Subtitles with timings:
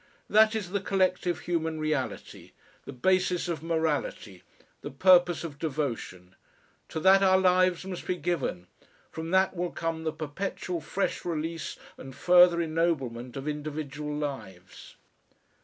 [0.31, 2.53] That is the collective human reality,
[2.85, 4.41] the basis of morality,
[4.81, 6.35] the purpose of devotion.
[6.89, 8.65] To that our lives must be given,
[9.11, 14.95] from that will come the perpetual fresh release and further ennoblement of individual lives....